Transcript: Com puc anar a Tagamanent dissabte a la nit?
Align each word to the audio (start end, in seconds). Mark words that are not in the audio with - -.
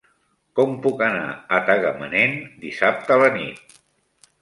Com 0.59 0.73
puc 0.85 1.03
anar 1.09 1.27
a 1.59 1.61
Tagamanent 1.69 2.37
dissabte 2.67 3.19
a 3.19 3.23
la 3.27 3.33
nit? 3.41 3.81